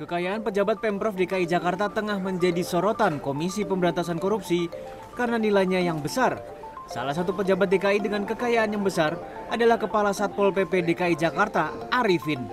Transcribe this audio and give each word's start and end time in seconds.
Kekayaan 0.00 0.40
pejabat 0.40 0.80
Pemprov 0.80 1.12
DKI 1.12 1.44
Jakarta 1.44 1.92
tengah 1.92 2.16
menjadi 2.16 2.64
sorotan 2.64 3.20
Komisi 3.20 3.68
Pemberantasan 3.68 4.16
Korupsi 4.16 4.64
karena 5.12 5.36
nilainya 5.36 5.76
yang 5.76 6.00
besar. 6.00 6.40
Salah 6.88 7.14
satu 7.14 7.36
pejabat 7.36 7.68
DKI 7.70 8.00
dengan 8.02 8.24
kekayaan 8.24 8.74
yang 8.74 8.82
besar 8.82 9.14
adalah 9.52 9.78
Kepala 9.78 10.10
Satpol 10.10 10.50
PP 10.50 10.88
DKI 10.88 11.14
Jakarta, 11.20 11.70
Arifin. 11.92 12.48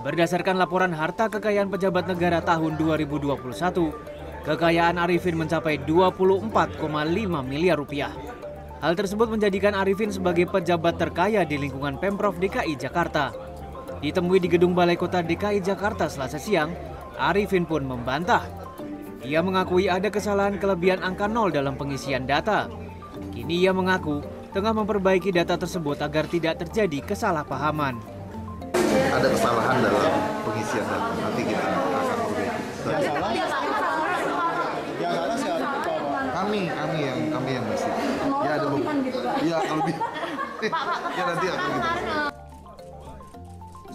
Berdasarkan 0.00 0.56
laporan 0.56 0.96
harta 0.96 1.28
kekayaan 1.28 1.68
pejabat 1.68 2.08
negara 2.08 2.40
tahun 2.40 2.80
2021, 2.80 3.36
kekayaan 4.48 4.96
Arifin 4.96 5.36
mencapai 5.36 5.84
24,5 5.84 6.80
miliar 7.44 7.76
rupiah. 7.76 8.10
Hal 8.80 8.96
tersebut 8.96 9.28
menjadikan 9.28 9.76
Arifin 9.76 10.08
sebagai 10.08 10.48
pejabat 10.48 10.96
terkaya 10.96 11.44
di 11.44 11.60
lingkungan 11.60 12.00
Pemprov 12.00 12.40
DKI 12.40 12.80
Jakarta. 12.80 13.49
Ditemui 14.00 14.40
di 14.40 14.48
gedung 14.48 14.72
Balai 14.72 14.96
Kota 14.96 15.20
DKI 15.20 15.60
Jakarta 15.60 16.08
selasa 16.08 16.40
siang, 16.40 16.72
Arifin 17.20 17.68
pun 17.68 17.84
membantah. 17.84 18.48
Ia 19.20 19.44
mengakui 19.44 19.92
ada 19.92 20.08
kesalahan 20.08 20.56
kelebihan 20.56 21.04
angka 21.04 21.28
nol 21.28 21.52
dalam 21.52 21.76
pengisian 21.76 22.24
data. 22.24 22.72
Kini 23.36 23.60
ia 23.60 23.76
mengaku 23.76 24.24
tengah 24.56 24.72
memperbaiki 24.72 25.28
data 25.28 25.60
tersebut 25.60 26.00
agar 26.00 26.24
tidak 26.32 26.64
terjadi 26.64 27.12
kesalahpahaman. 27.12 28.00
Ada 29.12 29.28
kesalahan 29.36 29.84
dalam 29.84 30.12
pengisian 30.48 30.84
data. 30.88 31.12
Nanti 31.20 31.42
kita 31.44 31.60
akan 31.60 31.80
perbaiki. 31.84 32.48
Kami, 36.40 36.60
kami 36.72 36.98
yang 37.04 37.20
kami 37.28 37.50
yang 37.52 37.64
mesti. 37.68 37.90
Ya 38.48 38.50
ada 38.56 38.66
beberapa. 38.72 38.92
Ya 39.44 39.58
lebih. 39.60 39.96
ya 41.20 41.22
nanti 41.28 41.46
akan 41.52 41.68
kita. 41.68 42.29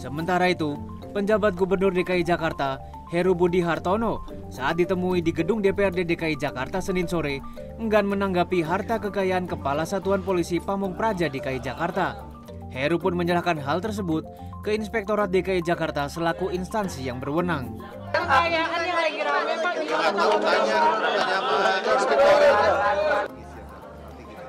Sementara 0.05 0.53
itu, 0.53 0.77
penjabat 1.17 1.57
Gubernur 1.57 1.89
DKI 1.89 2.21
Jakarta, 2.21 2.77
Heru 3.09 3.33
Budi 3.33 3.57
Hartono, 3.57 4.21
saat 4.53 4.77
ditemui 4.77 5.17
di 5.17 5.33
gedung 5.33 5.65
DPRD 5.65 6.05
DKI 6.05 6.37
Jakarta 6.37 6.77
Senin 6.77 7.09
sore, 7.09 7.41
enggan 7.81 8.05
menanggapi 8.05 8.61
harta 8.61 9.01
kekayaan 9.01 9.49
Kepala 9.49 9.81
Satuan 9.81 10.21
Polisi 10.21 10.61
Pamung 10.61 10.93
Praja 10.93 11.25
DKI 11.25 11.57
Jakarta. 11.57 12.21
Heru 12.69 13.01
pun 13.01 13.17
menyerahkan 13.17 13.57
hal 13.57 13.81
tersebut 13.81 14.29
ke 14.61 14.77
Inspektorat 14.77 15.33
DKI 15.33 15.65
Jakarta 15.65 16.05
selaku 16.05 16.53
instansi 16.53 17.09
yang 17.09 17.17
berwenang. 17.17 17.81
Kekayaan 18.13 18.81
yang 18.85 19.01
lagi 19.01 19.25
rame 19.25 19.57
Pak 19.57 19.73
di 19.81 19.89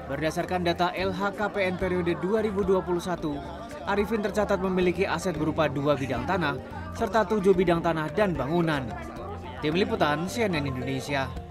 Berdasarkan 0.07 0.63
data 0.63 0.95
LHKPN 0.95 1.83
periode 1.83 2.15
2021, 2.23 3.91
Arifin 3.91 4.23
tercatat 4.23 4.59
memiliki 4.63 5.03
aset 5.03 5.35
berupa 5.35 5.67
dua 5.67 5.99
bidang 5.99 6.23
tanah 6.23 6.55
serta 6.95 7.27
tujuh 7.27 7.51
bidang 7.51 7.83
tanah 7.83 8.07
dan 8.15 8.31
bangunan. 8.31 8.87
Tim 9.59 9.75
Liputan 9.75 10.31
CNN 10.31 10.63
Indonesia. 10.63 11.46